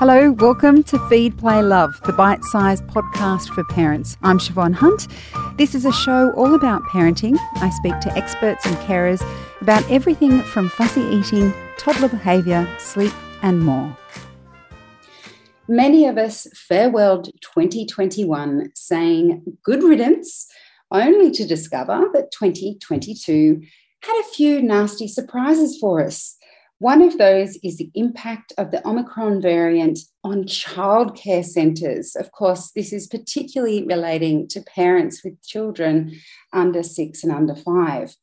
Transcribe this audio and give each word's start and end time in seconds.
Hello, 0.00 0.32
welcome 0.32 0.82
to 0.84 0.98
Feed, 1.10 1.36
Play, 1.36 1.60
Love, 1.62 2.00
the 2.06 2.14
bite 2.14 2.42
sized 2.44 2.86
podcast 2.86 3.52
for 3.54 3.62
parents. 3.64 4.16
I'm 4.22 4.38
Siobhan 4.38 4.72
Hunt. 4.72 5.08
This 5.58 5.74
is 5.74 5.84
a 5.84 5.92
show 5.92 6.32
all 6.38 6.54
about 6.54 6.80
parenting. 6.84 7.36
I 7.56 7.68
speak 7.68 8.00
to 8.00 8.16
experts 8.16 8.64
and 8.64 8.74
carers 8.76 9.20
about 9.60 9.84
everything 9.90 10.40
from 10.40 10.70
fussy 10.70 11.02
eating, 11.02 11.52
toddler 11.76 12.08
behaviour, 12.08 12.66
sleep, 12.78 13.12
and 13.42 13.60
more. 13.60 13.94
Many 15.68 16.06
of 16.06 16.16
us 16.16 16.46
farewelled 16.54 17.26
2021 17.42 18.70
saying 18.74 19.58
good 19.62 19.82
riddance, 19.82 20.50
only 20.90 21.30
to 21.32 21.46
discover 21.46 22.06
that 22.14 22.32
2022 22.32 23.60
had 24.02 24.18
a 24.18 24.28
few 24.32 24.62
nasty 24.62 25.06
surprises 25.06 25.76
for 25.78 26.02
us. 26.02 26.38
One 26.80 27.02
of 27.02 27.18
those 27.18 27.58
is 27.62 27.76
the 27.76 27.90
impact 27.94 28.54
of 28.56 28.70
the 28.70 28.86
Omicron 28.88 29.42
variant 29.42 29.98
on 30.24 30.44
childcare 30.44 31.44
centres. 31.44 32.16
Of 32.16 32.32
course, 32.32 32.70
this 32.74 32.90
is 32.90 33.06
particularly 33.06 33.84
relating 33.84 34.48
to 34.48 34.62
parents 34.62 35.22
with 35.22 35.42
children 35.42 36.18
under 36.54 36.82
six 36.82 37.22
and 37.22 37.32
under 37.32 37.54
five. 37.54 38.16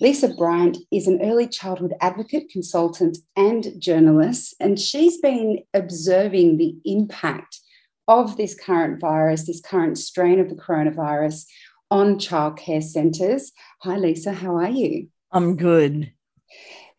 Lisa 0.00 0.28
Bryant 0.28 0.78
is 0.92 1.08
an 1.08 1.22
early 1.22 1.48
childhood 1.48 1.94
advocate, 2.00 2.50
consultant, 2.50 3.18
and 3.34 3.72
journalist, 3.80 4.54
and 4.60 4.78
she's 4.78 5.18
been 5.18 5.64
observing 5.74 6.58
the 6.58 6.76
impact 6.84 7.58
of 8.06 8.36
this 8.36 8.54
current 8.54 9.00
virus, 9.00 9.48
this 9.48 9.60
current 9.60 9.98
strain 9.98 10.38
of 10.38 10.48
the 10.48 10.54
coronavirus 10.54 11.46
on 11.90 12.20
childcare 12.20 12.80
centres. 12.80 13.50
Hi, 13.82 13.96
Lisa, 13.96 14.32
how 14.32 14.54
are 14.54 14.70
you? 14.70 15.08
I'm 15.32 15.56
good. 15.56 16.12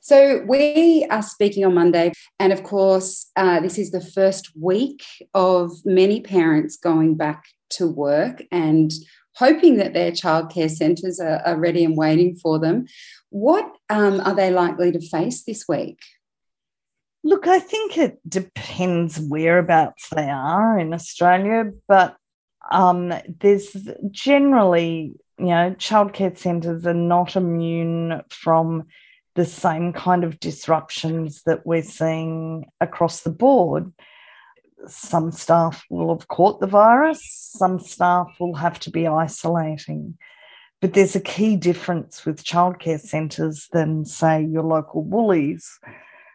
So, 0.07 0.43
we 0.47 1.03
are 1.09 1.23
speaking 1.23 1.65
on 1.65 1.73
Monday, 1.73 2.11
and 2.39 2.53
of 2.53 2.61
course, 2.61 3.31
uh, 3.35 3.59
this 3.59 3.79
is 3.79 3.89
the 3.89 4.05
first 4.05 4.51
week 4.55 5.03
of 5.33 5.71
many 5.83 6.21
parents 6.21 6.77
going 6.77 7.15
back 7.15 7.45
to 7.71 7.87
work 7.87 8.43
and 8.51 8.93
hoping 9.33 9.77
that 9.77 9.95
their 9.95 10.11
childcare 10.11 10.69
centres 10.69 11.19
are, 11.19 11.41
are 11.43 11.57
ready 11.57 11.83
and 11.83 11.97
waiting 11.97 12.35
for 12.35 12.59
them. 12.59 12.85
What 13.31 13.65
um, 13.89 14.19
are 14.19 14.35
they 14.35 14.51
likely 14.51 14.91
to 14.91 15.01
face 15.01 15.43
this 15.43 15.67
week? 15.67 15.97
Look, 17.23 17.47
I 17.47 17.57
think 17.57 17.97
it 17.97 18.19
depends 18.29 19.19
whereabouts 19.19 20.09
they 20.09 20.29
are 20.29 20.77
in 20.77 20.93
Australia, 20.93 21.71
but 21.87 22.15
um, 22.69 23.11
there's 23.39 23.75
generally, 24.11 25.15
you 25.39 25.45
know, 25.45 25.75
childcare 25.79 26.37
centres 26.37 26.85
are 26.85 26.93
not 26.93 27.35
immune 27.35 28.21
from 28.29 28.83
the 29.35 29.45
same 29.45 29.93
kind 29.93 30.23
of 30.23 30.39
disruptions 30.39 31.43
that 31.45 31.65
we're 31.65 31.83
seeing 31.83 32.65
across 32.81 33.21
the 33.21 33.29
board. 33.29 33.91
Some 34.87 35.31
staff 35.31 35.83
will 35.89 36.15
have 36.17 36.27
caught 36.27 36.59
the 36.59 36.67
virus, 36.67 37.21
some 37.57 37.79
staff 37.79 38.27
will 38.39 38.55
have 38.55 38.79
to 38.81 38.91
be 38.91 39.07
isolating. 39.07 40.17
But 40.81 40.93
there's 40.93 41.15
a 41.15 41.21
key 41.21 41.55
difference 41.55 42.25
with 42.25 42.43
childcare 42.43 42.99
centres 42.99 43.67
than, 43.71 44.05
say, 44.05 44.43
your 44.43 44.63
local 44.63 45.03
Woolies, 45.03 45.79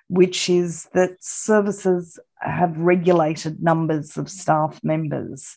which 0.09 0.51
is 0.51 0.89
that 0.93 1.23
services 1.23 2.19
have 2.41 2.77
regulated 2.77 3.63
numbers 3.63 4.17
of 4.17 4.29
staff 4.29 4.81
members. 4.83 5.57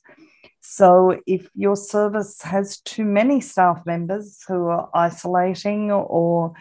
So 0.61 1.19
if 1.25 1.49
your 1.55 1.75
service 1.75 2.41
has 2.43 2.79
too 2.81 3.03
many 3.03 3.41
staff 3.41 3.81
members 3.85 4.43
who 4.47 4.67
are 4.67 4.89
isolating 4.93 5.91
or 5.91 6.53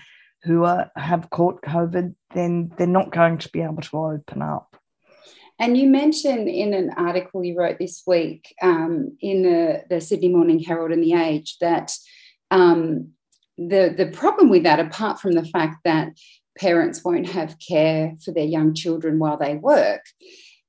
who 0.45 0.65
are, 0.65 0.91
have 0.97 1.31
caught 1.31 1.62
COVID, 1.62 2.15
then 2.35 2.73
they're 2.77 2.87
not 2.87 3.12
going 3.12 3.39
to 3.39 3.48
be 3.51 3.61
able 3.61 3.83
to 3.83 3.97
open 3.97 4.43
up. 4.43 4.77
And 5.59 5.77
you 5.77 5.89
mentioned 5.89 6.48
in 6.48 6.75
an 6.75 6.91
article 6.97 7.45
you 7.45 7.57
wrote 7.57 7.79
this 7.79 8.03
week 8.07 8.55
um, 8.61 9.17
in 9.20 9.43
the, 9.43 9.85
the, 9.89 10.01
Sydney 10.01 10.29
Morning 10.29 10.59
Herald 10.59 10.91
and 10.91 11.03
The 11.03 11.15
Age 11.15 11.59
that 11.61 11.95
um, 12.51 13.11
the, 13.57 13.95
the 13.97 14.11
problem 14.13 14.48
with 14.48 14.64
that, 14.64 14.80
apart 14.80 15.20
from 15.20 15.33
the 15.33 15.45
fact 15.45 15.77
that 15.85 16.19
parents 16.59 17.05
won't 17.05 17.29
have 17.29 17.57
care 17.59 18.14
for 18.24 18.33
their 18.33 18.45
young 18.45 18.74
children 18.74 19.19
while 19.19 19.36
they 19.36 19.55
work, 19.55 20.03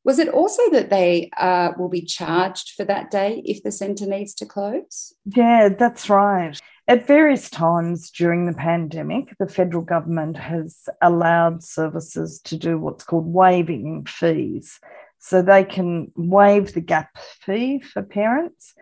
was 0.05 0.19
it 0.19 0.29
also 0.29 0.61
that 0.72 0.90
they 0.90 1.29
uh, 1.38 1.72
will 1.78 1.90
be 1.90 2.01
charged 2.01 2.73
for 2.75 2.84
that 2.85 3.09
day 3.09 3.41
if 3.45 3.63
the 3.63 3.72
centre 3.72 4.05
needs 4.05 4.34
to 4.35 4.45
close? 4.45 5.13
Yeah, 5.25 5.69
that's 5.69 6.09
right. 6.09 6.59
At 6.85 7.07
various 7.07 7.49
times 7.49 8.11
during 8.11 8.45
the 8.45 8.53
pandemic, 8.53 9.33
the 9.39 9.47
federal 9.47 9.83
government 9.83 10.38
has 10.38 10.89
allowed 11.01 11.63
services 11.63 12.41
to 12.41 12.57
do 12.57 12.77
what's 12.77 13.05
called 13.05 13.25
waiving 13.25 14.05
fees. 14.05 14.79
So 15.19 15.41
they 15.41 15.63
can 15.63 16.11
waive 16.17 16.73
the 16.73 16.81
gap 16.81 17.17
fee 17.17 17.79
for 17.79 18.03
parents 18.03 18.73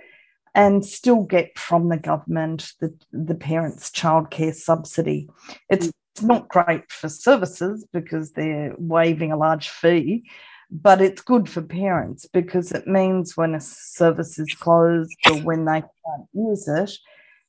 and 0.56 0.84
still 0.84 1.24
get 1.24 1.58
from 1.58 1.90
the 1.90 1.98
government 1.98 2.74
the, 2.80 2.98
the 3.14 3.36
parents' 3.36 3.92
childcare 3.92 4.56
subsidy. 4.56 5.30
It's 5.70 5.92
not 6.24 6.50
great 6.50 6.92
for 6.92 7.08
services 7.08 7.86
because 7.94 8.32
they're 8.32 8.74
waiving 8.80 9.32
a 9.32 9.38
large 9.38 9.70
fee, 9.70 10.28
but 10.72 11.02
it's 11.02 11.22
good 11.22 11.48
for 11.48 11.62
parents 11.62 12.26
because 12.26 12.72
it 12.72 12.88
means 12.88 13.38
when 13.38 13.54
a 13.54 13.62
service 13.62 14.40
is 14.40 14.54
closed 14.56 15.16
or 15.30 15.38
when 15.38 15.66
they 15.66 15.82
can't 15.82 16.28
use 16.34 16.68
it, 16.68 16.92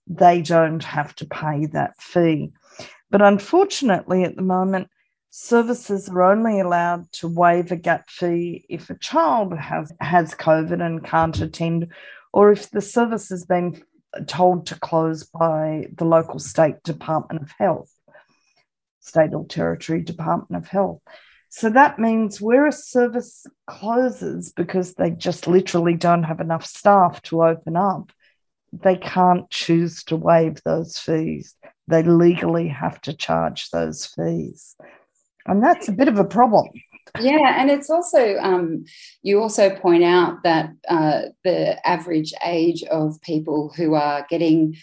they 0.06 0.42
don't 0.42 0.84
have 0.84 1.14
to 1.16 1.26
pay 1.26 1.66
that 1.66 2.00
fee. 2.00 2.52
But 3.10 3.22
unfortunately, 3.22 4.24
at 4.24 4.36
the 4.36 4.42
moment, 4.42 4.88
services 5.30 6.08
are 6.08 6.22
only 6.22 6.60
allowed 6.60 7.10
to 7.12 7.28
waive 7.28 7.72
a 7.72 7.76
gap 7.76 8.10
fee 8.10 8.64
if 8.68 8.90
a 8.90 8.98
child 8.98 9.56
has, 9.56 9.92
has 10.00 10.34
COVID 10.34 10.84
and 10.84 11.04
can't 11.04 11.40
attend, 11.40 11.88
or 12.32 12.52
if 12.52 12.70
the 12.70 12.80
service 12.80 13.28
has 13.28 13.44
been 13.44 13.82
told 14.26 14.66
to 14.66 14.78
close 14.78 15.24
by 15.24 15.86
the 15.96 16.04
local 16.04 16.38
state 16.38 16.82
Department 16.82 17.42
of 17.42 17.50
Health, 17.58 17.90
state 19.00 19.32
or 19.32 19.46
territory 19.46 20.02
Department 20.02 20.62
of 20.62 20.68
Health. 20.68 21.00
So 21.48 21.68
that 21.70 21.98
means 21.98 22.40
where 22.40 22.66
a 22.66 22.72
service 22.72 23.46
closes 23.66 24.52
because 24.52 24.94
they 24.94 25.10
just 25.10 25.46
literally 25.46 25.94
don't 25.94 26.22
have 26.22 26.40
enough 26.40 26.64
staff 26.64 27.20
to 27.24 27.44
open 27.44 27.76
up, 27.76 28.10
they 28.72 28.96
can't 28.96 29.48
choose 29.50 30.02
to 30.04 30.16
waive 30.16 30.62
those 30.64 30.98
fees. 30.98 31.54
They 31.88 32.02
legally 32.02 32.68
have 32.68 33.00
to 33.02 33.12
charge 33.12 33.70
those 33.70 34.06
fees. 34.06 34.76
And 35.46 35.62
that's 35.62 35.88
a 35.88 35.92
bit 35.92 36.08
of 36.08 36.18
a 36.18 36.24
problem. 36.24 36.68
Yeah, 37.20 37.60
and 37.60 37.70
it's 37.70 37.90
also, 37.90 38.36
um, 38.38 38.84
you 39.22 39.40
also 39.40 39.76
point 39.76 40.04
out 40.04 40.42
that 40.44 40.70
uh, 40.88 41.22
the 41.44 41.86
average 41.86 42.32
age 42.44 42.82
of 42.84 43.20
people 43.20 43.72
who 43.76 43.94
are 43.94 44.26
getting 44.30 44.76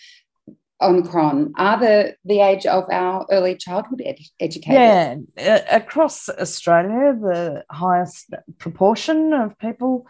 Omicron 0.82 1.54
are 1.58 1.80
the, 1.80 2.16
the 2.26 2.42
age 2.42 2.66
of 2.66 2.86
our 2.92 3.26
early 3.32 3.56
childhood 3.56 4.02
ed- 4.06 4.20
educators. 4.40 5.26
Yeah, 5.38 5.76
across 5.76 6.30
Australia, 6.30 7.18
the 7.20 7.64
highest 7.72 8.34
proportion 8.60 9.34
of 9.34 9.58
people 9.58 10.06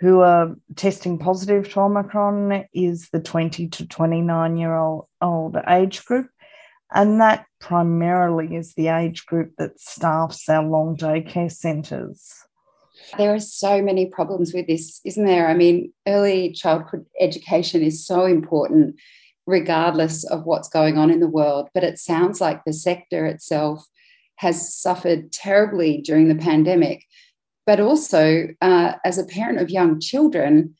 who 0.00 0.20
are 0.20 0.56
testing 0.76 1.18
positive 1.18 1.70
to 1.70 1.80
Omicron 1.80 2.64
is 2.72 3.10
the 3.10 3.20
20 3.20 3.68
to 3.68 3.86
29 3.86 4.56
year 4.56 4.74
old, 4.74 5.06
old 5.20 5.56
age 5.68 6.04
group. 6.06 6.28
And 6.92 7.20
that 7.20 7.46
primarily 7.60 8.56
is 8.56 8.74
the 8.74 8.88
age 8.88 9.26
group 9.26 9.52
that 9.58 9.78
staffs 9.78 10.48
our 10.48 10.64
long 10.64 10.96
day 10.96 11.20
care 11.20 11.50
centres. 11.50 12.32
There 13.18 13.34
are 13.34 13.40
so 13.40 13.82
many 13.82 14.06
problems 14.06 14.54
with 14.54 14.66
this, 14.66 15.00
isn't 15.04 15.24
there? 15.24 15.48
I 15.48 15.54
mean, 15.54 15.92
early 16.08 16.52
childhood 16.52 17.06
education 17.20 17.82
is 17.82 18.04
so 18.04 18.24
important, 18.24 18.96
regardless 19.46 20.24
of 20.24 20.44
what's 20.44 20.68
going 20.68 20.96
on 20.96 21.10
in 21.10 21.20
the 21.20 21.28
world. 21.28 21.68
But 21.74 21.84
it 21.84 21.98
sounds 21.98 22.40
like 22.40 22.64
the 22.64 22.72
sector 22.72 23.26
itself 23.26 23.84
has 24.36 24.74
suffered 24.74 25.32
terribly 25.32 26.00
during 26.00 26.28
the 26.28 26.34
pandemic 26.42 27.04
but 27.70 27.78
also, 27.78 28.48
uh, 28.60 28.94
as 29.04 29.16
a 29.16 29.24
parent 29.24 29.60
of 29.60 29.70
young 29.70 30.00
children, 30.00 30.74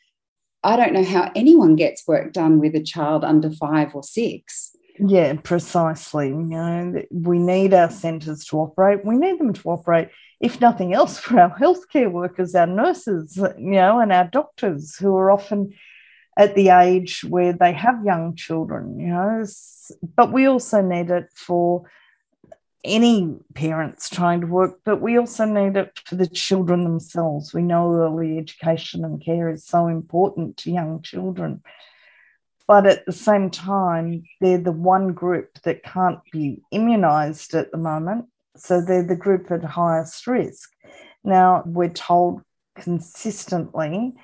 I 0.64 0.74
don't 0.74 0.92
know 0.92 1.04
how 1.04 1.30
anyone 1.36 1.76
gets 1.76 2.04
work 2.04 2.32
done 2.32 2.58
with 2.58 2.74
a 2.74 2.82
child 2.82 3.22
under 3.22 3.48
five 3.48 3.94
or 3.94 4.02
six. 4.02 4.74
Yeah, 4.98 5.34
precisely. 5.34 6.30
You 6.30 6.34
know, 6.34 7.02
we 7.12 7.38
need 7.38 7.74
our 7.74 7.92
centres 7.92 8.44
to 8.46 8.56
operate. 8.56 9.04
We 9.04 9.14
need 9.14 9.38
them 9.38 9.52
to 9.52 9.68
operate, 9.68 10.08
if 10.40 10.60
nothing 10.60 10.92
else, 10.92 11.16
for 11.20 11.38
our 11.38 11.56
healthcare 11.56 12.10
workers, 12.10 12.56
our 12.56 12.66
nurses, 12.66 13.36
you 13.36 13.70
know, 13.70 14.00
and 14.00 14.12
our 14.12 14.24
doctors 14.24 14.96
who 14.96 15.14
are 15.14 15.30
often 15.30 15.72
at 16.36 16.56
the 16.56 16.70
age 16.70 17.22
where 17.22 17.52
they 17.52 17.72
have 17.72 18.04
young 18.04 18.34
children, 18.34 18.98
you 18.98 19.06
know. 19.06 19.44
But 20.16 20.32
we 20.32 20.46
also 20.46 20.82
need 20.82 21.10
it 21.10 21.28
for 21.36 21.84
any 22.84 23.36
parents 23.54 24.08
trying 24.08 24.40
to 24.40 24.46
work, 24.46 24.80
but 24.84 25.00
we 25.00 25.18
also 25.18 25.44
need 25.44 25.76
it 25.76 26.00
for 26.04 26.14
the 26.14 26.26
children 26.26 26.84
themselves. 26.84 27.52
We 27.52 27.62
know 27.62 27.94
early 27.94 28.38
education 28.38 29.04
and 29.04 29.22
care 29.22 29.50
is 29.50 29.64
so 29.64 29.88
important 29.88 30.56
to 30.58 30.70
young 30.70 31.02
children. 31.02 31.62
But 32.66 32.86
at 32.86 33.04
the 33.04 33.12
same 33.12 33.50
time, 33.50 34.22
they're 34.40 34.58
the 34.58 34.72
one 34.72 35.12
group 35.12 35.60
that 35.64 35.82
can't 35.82 36.20
be 36.32 36.62
immunised 36.72 37.58
at 37.58 37.72
the 37.72 37.78
moment. 37.78 38.26
So 38.56 38.80
they're 38.80 39.06
the 39.06 39.16
group 39.16 39.50
at 39.50 39.64
highest 39.64 40.26
risk. 40.26 40.70
Now, 41.24 41.62
we're 41.66 41.88
told 41.88 42.42
consistently 42.76 44.14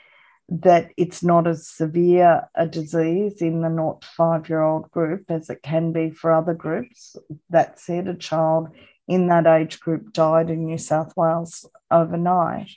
that 0.49 0.91
it's 0.97 1.23
not 1.23 1.47
as 1.47 1.69
severe 1.69 2.49
a 2.55 2.67
disease 2.67 3.43
in 3.43 3.63
the 3.63 3.69
not 3.69 4.05
five 4.05 4.49
year 4.49 4.63
old 4.63 4.91
group 4.91 5.25
as 5.29 5.51
it 5.51 5.63
can 5.63 5.93
be 5.93 6.11
for 6.11 6.33
other 6.33 6.55
groups. 6.55 7.17
That 7.51 7.81
said, 7.81 8.07
a 8.07 8.15
child 8.15 8.69
in 9.09 9.29
that 9.29 9.47
age 9.47 9.81
group 9.81 10.13
died 10.13 10.51
in 10.51 10.67
New 10.67 10.79
South 10.79 11.13
Wales 11.17 11.69
overnight. 11.91 12.71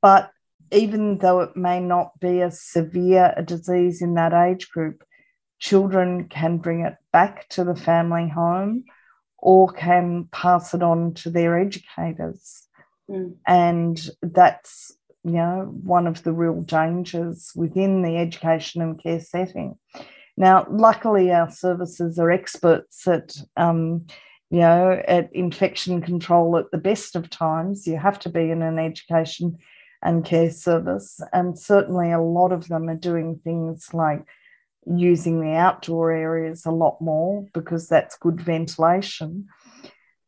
But 0.00 0.30
even 0.70 1.18
though 1.18 1.40
it 1.40 1.56
may 1.56 1.80
not 1.80 2.18
be 2.20 2.42
as 2.42 2.60
severe 2.60 3.32
a 3.36 3.42
disease 3.42 4.02
in 4.02 4.14
that 4.14 4.32
age 4.32 4.70
group, 4.70 5.02
children 5.58 6.28
can 6.28 6.58
bring 6.58 6.80
it 6.80 6.96
back 7.12 7.48
to 7.50 7.64
the 7.64 7.76
family 7.76 8.28
home 8.28 8.84
or 9.38 9.72
can 9.72 10.28
pass 10.30 10.74
it 10.74 10.82
on 10.82 11.14
to 11.14 11.30
their 11.30 11.58
educators. 11.58 12.66
Mm. 13.08 13.36
And 13.46 14.10
that's 14.20 14.92
you 15.24 15.32
know 15.32 15.72
one 15.82 16.06
of 16.06 16.22
the 16.22 16.32
real 16.32 16.60
dangers 16.62 17.52
within 17.54 18.02
the 18.02 18.16
education 18.16 18.82
and 18.82 19.02
care 19.02 19.20
setting. 19.20 19.76
Now, 20.36 20.66
luckily, 20.70 21.32
our 21.32 21.50
services 21.50 22.18
are 22.18 22.30
experts 22.30 23.06
at 23.08 23.36
um, 23.56 24.06
you 24.50 24.60
know 24.60 25.02
at 25.06 25.34
infection 25.34 26.00
control 26.00 26.56
at 26.56 26.70
the 26.70 26.78
best 26.78 27.16
of 27.16 27.30
times. 27.30 27.86
You 27.86 27.96
have 27.96 28.18
to 28.20 28.28
be 28.28 28.50
in 28.50 28.62
an 28.62 28.78
education 28.78 29.58
and 30.02 30.24
care 30.24 30.50
service, 30.50 31.20
and 31.32 31.58
certainly 31.58 32.12
a 32.12 32.20
lot 32.20 32.52
of 32.52 32.68
them 32.68 32.88
are 32.88 32.96
doing 32.96 33.40
things 33.42 33.92
like 33.92 34.24
using 34.86 35.40
the 35.40 35.54
outdoor 35.54 36.12
areas 36.12 36.64
a 36.64 36.70
lot 36.70 37.00
more 37.00 37.46
because 37.52 37.88
that's 37.88 38.16
good 38.16 38.40
ventilation. 38.40 39.48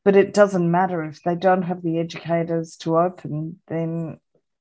But 0.04 0.16
it 0.16 0.34
doesn't 0.34 0.70
matter 0.70 1.04
if 1.04 1.22
they 1.22 1.34
don't 1.34 1.62
have 1.62 1.82
the 1.82 1.98
educators 1.98 2.76
to 2.78 2.98
open, 2.98 3.60
then, 3.68 4.18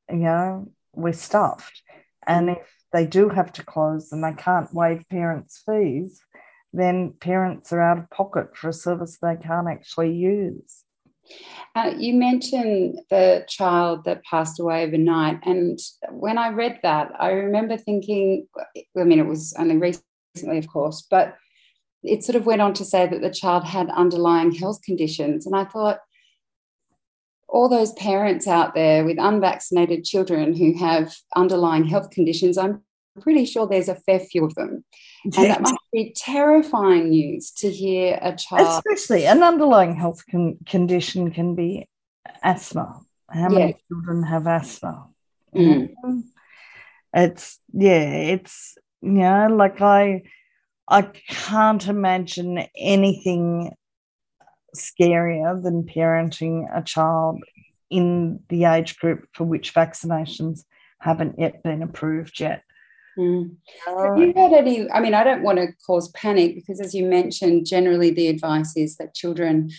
you 0.10 0.18
know, 0.18 0.72
we're 0.94 1.14
stuffed. 1.14 1.82
And 2.28 2.50
if 2.50 2.76
they 2.94 3.06
do 3.06 3.30
have 3.30 3.52
to 3.54 3.64
close 3.64 4.12
and 4.12 4.24
they 4.24 4.34
can't 4.34 4.74
waive 4.74 5.08
parents' 5.10 5.62
fees, 5.66 6.22
then 6.74 7.14
parents 7.20 7.74
are 7.74 7.82
out 7.82 7.98
of 7.98 8.10
pocket 8.10 8.56
for 8.56 8.70
a 8.70 8.74
service 8.74 9.18
they 9.18 9.36
can't 9.36 9.68
actually 9.68 10.14
use. 10.14 10.84
Uh, 11.76 11.94
you 11.98 12.14
mentioned 12.14 13.00
the 13.10 13.46
child 13.48 14.04
that 14.06 14.24
passed 14.24 14.60
away 14.60 14.84
overnight. 14.84 15.40
And 15.46 15.80
when 16.10 16.38
I 16.38 16.50
read 16.50 16.80
that, 16.84 17.12
I 17.20 17.32
remember 17.32 17.78
thinking, 17.78 18.48
I 18.98 19.04
mean, 19.04 19.20
it 19.20 19.28
was 19.28 19.54
only 19.58 19.78
recently, 19.78 20.58
of 20.58 20.68
course, 20.68 21.06
but 21.10 21.36
it 22.04 22.24
sort 22.24 22.36
of 22.36 22.46
went 22.46 22.62
on 22.62 22.74
to 22.76 22.86
say 22.86 23.08
that 23.08 23.22
the 23.22 23.30
child 23.30 23.66
had 23.66 23.90
underlying 23.90 24.52
health 24.52 24.82
conditions. 24.84 25.46
And 25.46 25.56
I 25.56 25.66
thought, 25.66 26.00
all 27.50 27.68
those 27.68 27.94
parents 27.94 28.48
out 28.48 28.76
there 28.76 29.04
with 29.04 29.18
unvaccinated 29.20 30.06
children 30.06 30.56
who 30.56 30.78
have 30.78 31.16
underlying 31.36 31.86
health 31.86 32.12
conditions, 32.12 32.58
I'm 32.58 32.82
pretty 33.22 33.46
sure 33.46 33.68
there's 33.68 33.90
a 33.90 33.96
fair 33.96 34.20
few 34.20 34.46
of 34.46 34.56
them. 34.56 34.86
And 35.24 35.50
that 35.50 35.62
must 35.62 35.76
be 35.92 36.14
terrifying 36.16 37.10
news 37.10 37.52
to 37.58 37.70
hear 37.70 38.18
a 38.22 38.36
child. 38.36 38.68
Especially 38.68 39.26
an 39.26 39.44
underlying 39.44 39.96
health 39.96 40.24
con- 40.30 40.58
condition 40.66 41.32
can 41.32 41.56
be 41.56 41.90
asthma. 42.44 43.02
How 43.30 43.50
many 43.50 43.76
children 43.88 44.24
have 44.24 44.48
asthma? 44.48 45.08
Mm. 45.54 46.24
It's, 47.14 47.60
yeah, 47.74 48.12
it's, 48.12 48.78
you 49.02 49.10
know, 49.12 49.48
like 49.48 49.82
I, 49.82 50.24
I 50.88 51.02
can't 51.02 51.86
imagine 51.88 52.66
anything 52.78 53.72
scarier 54.76 55.62
than 55.62 55.84
parenting 55.84 56.66
a 56.76 56.82
child 56.82 57.42
in 57.90 58.40
the 58.50 58.66
age 58.66 58.98
group 59.00 59.28
for 59.34 59.44
which 59.44 59.74
vaccinations 59.74 60.64
haven't 61.00 61.40
yet 61.40 61.64
been 61.64 61.82
approved 61.82 62.40
yet. 62.40 62.64
Mm. 63.18 63.56
Have 63.86 64.18
you 64.18 64.34
had 64.36 64.54
any? 64.54 64.90
I 64.92 65.00
mean, 65.00 65.14
I 65.14 65.24
don't 65.24 65.44
want 65.44 65.58
to 65.58 65.68
cause 65.86 66.10
panic 66.10 66.56
because, 66.56 66.80
as 66.80 66.94
you 66.94 67.06
mentioned, 67.06 67.66
generally 67.66 68.12
the 68.12 68.28
advice 68.28 68.78
is 68.78 68.98
that 68.98 69.16
children 69.16 69.72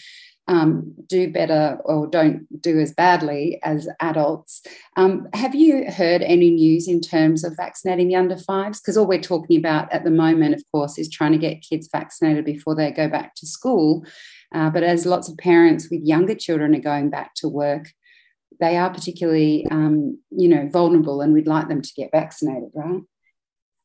um, 0.51 0.95
do 1.07 1.33
better 1.33 1.79
or 1.85 2.09
don't 2.09 2.61
do 2.61 2.81
as 2.81 2.93
badly 2.93 3.61
as 3.63 3.89
adults. 4.01 4.63
Um, 4.97 5.29
have 5.33 5.55
you 5.55 5.91
heard 5.91 6.23
any 6.23 6.51
news 6.51 6.89
in 6.89 7.01
terms 7.01 7.45
of 7.45 7.57
vaccinating 7.57 8.09
the 8.09 8.17
under 8.17 8.37
fives? 8.37 8.81
Because 8.81 8.97
all 8.97 9.07
we're 9.07 9.21
talking 9.21 9.57
about 9.57 9.91
at 9.93 10.03
the 10.03 10.11
moment, 10.11 10.55
of 10.55 10.65
course, 10.73 10.99
is 10.99 11.09
trying 11.09 11.33
to 11.33 11.39
get 11.39 11.63
kids 11.63 11.89
vaccinated 11.91 12.45
before 12.45 12.75
they 12.75 12.91
go 12.91 13.09
back 13.09 13.37
to 13.37 13.47
school. 13.47 14.05
Uh, 14.55 14.71
but 14.71 14.83
as 14.83 15.07
lots 15.07 15.29
of 15.29 15.37
parents 15.39 15.89
with 15.91 16.03
younger 16.03 16.35
children 16.35 16.75
are 16.75 16.81
going 16.81 17.11
back 17.11 17.35
to 17.37 17.49
work, 17.49 17.89
they 18.59 18.77
are 18.77 18.93
particularly, 18.93 19.67
um, 19.71 20.19
you 20.31 20.49
know, 20.49 20.69
vulnerable, 20.73 21.21
and 21.21 21.33
we'd 21.33 21.47
like 21.47 21.69
them 21.69 21.83
to 21.83 21.93
get 21.97 22.11
vaccinated, 22.13 22.71
right? 22.75 23.03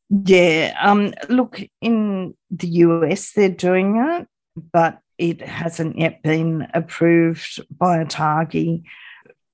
Yeah. 0.10 0.78
Um, 0.82 1.14
look, 1.30 1.62
in 1.82 2.36
the 2.52 2.68
US, 2.68 3.32
they're 3.32 3.50
doing 3.50 3.98
it, 3.98 4.28
but 4.74 5.00
it 5.18 5.42
hasn't 5.42 5.98
yet 5.98 6.22
been 6.24 6.68
approved 6.74 7.62
by 7.76 8.04
ATAGI 8.04 8.84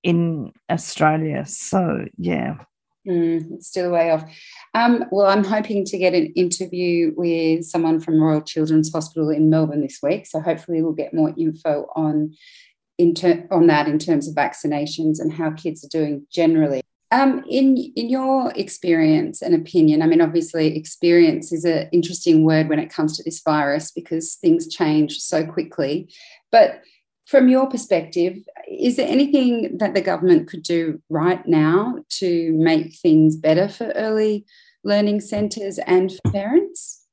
in 0.03 0.51
Australia. 0.69 1.45
So, 1.45 2.05
yeah. 2.17 2.57
Mm, 3.07 3.53
it's 3.53 3.67
still 3.67 3.89
a 3.89 3.91
way 3.91 4.11
off. 4.11 4.23
Um, 4.75 5.05
well, 5.11 5.27
I'm 5.27 5.43
hoping 5.43 5.85
to 5.85 5.97
get 5.97 6.13
an 6.13 6.27
interview 6.33 7.13
with 7.15 7.65
someone 7.65 7.99
from 7.99 8.21
Royal 8.21 8.41
Children's 8.41 8.91
Hospital 8.91 9.29
in 9.29 9.49
Melbourne 9.49 9.81
this 9.81 9.99
week. 10.03 10.27
So 10.27 10.39
hopefully 10.39 10.81
we'll 10.81 10.93
get 10.93 11.13
more 11.13 11.33
info 11.35 11.87
on 11.95 12.35
ter- 13.15 13.47
on 13.49 13.67
that 13.67 13.87
in 13.87 13.97
terms 13.97 14.27
of 14.27 14.35
vaccinations 14.35 15.19
and 15.19 15.33
how 15.33 15.51
kids 15.51 15.83
are 15.83 15.89
doing 15.89 16.27
generally. 16.31 16.81
Um, 17.09 17.43
in 17.49 17.75
in 17.95 18.09
your 18.09 18.53
experience 18.55 19.41
and 19.41 19.55
opinion, 19.55 20.01
I 20.01 20.07
mean, 20.07 20.21
obviously, 20.21 20.77
experience 20.77 21.51
is 21.51 21.65
an 21.65 21.89
interesting 21.91 22.45
word 22.45 22.69
when 22.69 22.79
it 22.79 22.93
comes 22.93 23.17
to 23.17 23.23
this 23.23 23.41
virus 23.41 23.91
because 23.91 24.35
things 24.35 24.67
change 24.67 25.17
so 25.17 25.45
quickly. 25.45 26.09
But 26.51 26.83
from 27.31 27.47
your 27.47 27.65
perspective, 27.65 28.37
is 28.67 28.97
there 28.97 29.07
anything 29.07 29.77
that 29.77 29.93
the 29.93 30.01
government 30.01 30.49
could 30.49 30.63
do 30.63 31.01
right 31.09 31.47
now 31.47 32.03
to 32.09 32.51
make 32.53 32.93
things 32.93 33.37
better 33.37 33.69
for 33.69 33.85
early 33.95 34.45
learning 34.83 35.21
centres 35.21 35.79
and 35.87 36.11
for 36.11 36.31
parents? 36.31 37.05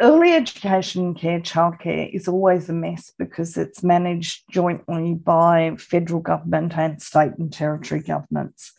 Early 0.00 0.32
education 0.32 1.12
care, 1.14 1.40
childcare 1.40 2.10
is 2.14 2.28
always 2.28 2.70
a 2.70 2.72
mess 2.72 3.12
because 3.18 3.58
it's 3.58 3.82
managed 3.82 4.44
jointly 4.50 5.12
by 5.14 5.76
federal 5.78 6.20
government 6.20 6.78
and 6.78 7.02
state 7.02 7.32
and 7.38 7.52
territory 7.52 8.00
governments 8.00 8.72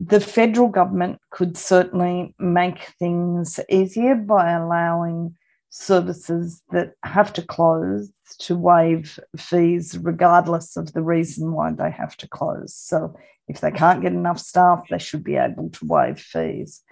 the 0.00 0.18
federal 0.18 0.68
government 0.68 1.20
could 1.28 1.58
certainly 1.58 2.34
make 2.38 2.78
things 2.98 3.60
easier 3.68 4.14
by 4.14 4.52
allowing 4.52 5.36
services 5.70 6.62
that 6.70 6.94
have 7.04 7.32
to 7.32 7.42
close 7.42 8.10
to 8.38 8.56
waive 8.56 9.18
fees 9.36 9.96
regardless 9.98 10.76
of 10.76 10.92
the 10.92 11.02
reason 11.02 11.52
why 11.52 11.72
they 11.72 11.90
have 11.90 12.16
to 12.18 12.28
close. 12.28 12.74
So 12.74 13.16
if 13.48 13.60
they 13.60 13.70
can't 13.70 14.02
get 14.02 14.12
enough 14.12 14.38
staff, 14.38 14.84
they 14.90 14.98
should 14.98 15.24
be 15.24 15.36
able 15.36 15.70
to 15.70 15.86
waive 15.86 16.20
fees. 16.20 16.82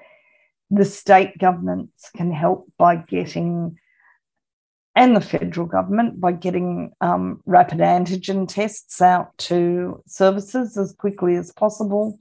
The 0.71 0.85
state 0.85 1.39
governments 1.39 2.11
can 2.17 2.33
help 2.33 2.71
by 2.79 2.97
getting, 2.97 3.79
and 4.95 5.17
the 5.17 5.21
federal 5.21 5.67
government 5.67 6.21
by 6.21 6.33
getting 6.33 6.93
um, 7.01 7.41
rapid 7.47 7.79
antigen 7.79 8.47
tests 8.49 9.01
out 9.01 9.37
to 9.39 10.03
services 10.07 10.77
as 10.77 10.93
quickly 10.93 11.37
as 11.37 11.53
possible 11.53 12.19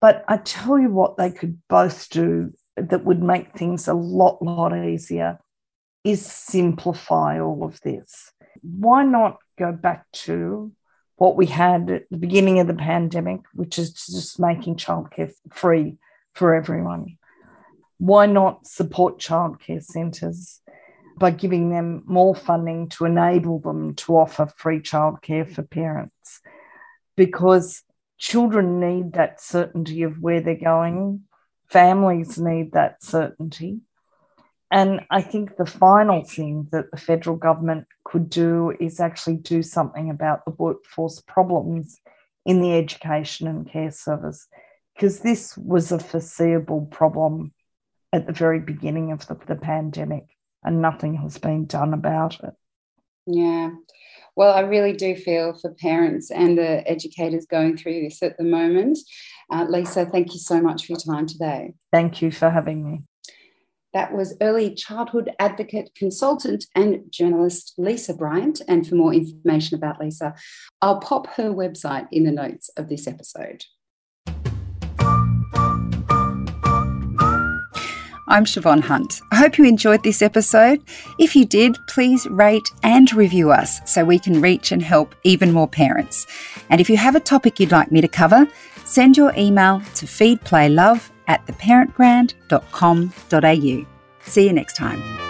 but 0.00 0.24
I 0.28 0.38
tell 0.38 0.78
you 0.78 0.90
what, 0.90 1.16
they 1.16 1.30
could 1.30 1.58
both 1.68 2.08
do 2.08 2.52
that 2.76 3.04
would 3.04 3.22
make 3.22 3.52
things 3.52 3.86
a 3.86 3.94
lot, 3.94 4.40
lot 4.42 4.74
easier 4.74 5.38
is 6.04 6.24
simplify 6.24 7.40
all 7.40 7.64
of 7.64 7.80
this. 7.80 8.32
Why 8.62 9.04
not 9.04 9.38
go 9.58 9.72
back 9.72 10.10
to 10.12 10.72
what 11.16 11.36
we 11.36 11.46
had 11.46 11.90
at 11.90 12.04
the 12.10 12.16
beginning 12.16 12.60
of 12.60 12.66
the 12.66 12.74
pandemic, 12.74 13.40
which 13.52 13.78
is 13.78 13.92
just 13.92 14.40
making 14.40 14.76
childcare 14.76 15.32
free 15.52 15.98
for 16.34 16.54
everyone? 16.54 17.18
Why 17.98 18.24
not 18.26 18.66
support 18.66 19.18
childcare 19.18 19.84
centres 19.84 20.60
by 21.18 21.32
giving 21.32 21.68
them 21.68 22.02
more 22.06 22.34
funding 22.34 22.88
to 22.90 23.04
enable 23.04 23.58
them 23.58 23.94
to 23.96 24.16
offer 24.16 24.46
free 24.46 24.80
childcare 24.80 25.52
for 25.52 25.62
parents? 25.62 26.40
Because 27.16 27.82
children 28.16 28.80
need 28.80 29.12
that 29.12 29.42
certainty 29.42 30.02
of 30.02 30.18
where 30.18 30.40
they're 30.40 30.54
going, 30.54 31.24
families 31.68 32.38
need 32.38 32.72
that 32.72 33.02
certainty. 33.02 33.80
And 34.70 35.00
I 35.10 35.20
think 35.20 35.56
the 35.56 35.66
final 35.66 36.22
thing 36.22 36.68
that 36.70 36.90
the 36.92 36.96
federal 36.96 37.36
government 37.36 37.86
could 38.04 38.30
do 38.30 38.72
is 38.78 39.00
actually 39.00 39.36
do 39.36 39.62
something 39.62 40.10
about 40.10 40.44
the 40.44 40.52
workforce 40.52 41.20
problems 41.20 41.98
in 42.46 42.62
the 42.62 42.72
education 42.74 43.48
and 43.48 43.68
care 43.68 43.90
service, 43.90 44.46
because 44.94 45.20
this 45.20 45.56
was 45.56 45.90
a 45.90 45.98
foreseeable 45.98 46.86
problem 46.90 47.52
at 48.12 48.26
the 48.26 48.32
very 48.32 48.60
beginning 48.60 49.12
of 49.12 49.26
the, 49.26 49.36
the 49.46 49.56
pandemic 49.56 50.24
and 50.64 50.80
nothing 50.80 51.14
has 51.14 51.38
been 51.38 51.66
done 51.66 51.92
about 51.92 52.38
it. 52.42 52.54
Yeah. 53.26 53.70
Well, 54.36 54.52
I 54.52 54.60
really 54.60 54.92
do 54.92 55.16
feel 55.16 55.52
for 55.54 55.74
parents 55.74 56.30
and 56.30 56.56
the 56.56 56.88
educators 56.88 57.46
going 57.46 57.76
through 57.76 58.00
this 58.02 58.22
at 58.22 58.38
the 58.38 58.44
moment. 58.44 58.98
Uh, 59.52 59.66
Lisa, 59.68 60.06
thank 60.06 60.32
you 60.32 60.38
so 60.38 60.60
much 60.60 60.86
for 60.86 60.92
your 60.92 61.00
time 61.00 61.26
today. 61.26 61.74
Thank 61.92 62.22
you 62.22 62.30
for 62.30 62.50
having 62.50 62.88
me. 62.88 63.00
That 63.92 64.12
was 64.12 64.36
early 64.40 64.72
childhood 64.74 65.32
advocate, 65.40 65.90
consultant, 65.96 66.66
and 66.76 67.00
journalist 67.10 67.74
Lisa 67.76 68.14
Bryant. 68.14 68.62
And 68.68 68.86
for 68.86 68.94
more 68.94 69.12
information 69.12 69.76
about 69.76 70.00
Lisa, 70.00 70.34
I'll 70.80 71.00
pop 71.00 71.26
her 71.34 71.50
website 71.50 72.06
in 72.12 72.22
the 72.22 72.30
notes 72.30 72.70
of 72.76 72.88
this 72.88 73.08
episode. 73.08 73.64
I'm 78.28 78.44
Siobhan 78.44 78.82
Hunt. 78.82 79.20
I 79.32 79.36
hope 79.36 79.58
you 79.58 79.64
enjoyed 79.64 80.04
this 80.04 80.22
episode. 80.22 80.80
If 81.18 81.34
you 81.34 81.44
did, 81.44 81.76
please 81.88 82.28
rate 82.28 82.70
and 82.84 83.12
review 83.12 83.50
us 83.50 83.80
so 83.90 84.04
we 84.04 84.20
can 84.20 84.40
reach 84.40 84.70
and 84.70 84.80
help 84.80 85.16
even 85.24 85.50
more 85.50 85.66
parents. 85.66 86.28
And 86.68 86.80
if 86.80 86.88
you 86.88 86.96
have 86.96 87.16
a 87.16 87.20
topic 87.20 87.58
you'd 87.58 87.72
like 87.72 87.90
me 87.90 88.00
to 88.00 88.06
cover, 88.06 88.46
send 88.84 89.16
your 89.16 89.34
email 89.36 89.80
to 89.96 90.06
feedplaylove 90.06 91.10
at 91.30 91.46
theparentbrand.com.au. 91.46 93.86
See 94.22 94.46
you 94.46 94.52
next 94.52 94.76
time. 94.76 95.29